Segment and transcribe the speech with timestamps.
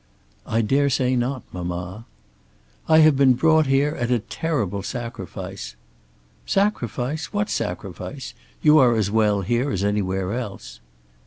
[0.47, 2.07] "I dare say not, mamma."
[2.89, 5.75] "I have been brought here, at a terrible sacrifice"
[6.57, 7.31] "Sacrifice!
[7.31, 8.33] What sacrifice?
[8.63, 10.79] You are as well here as anywhere else."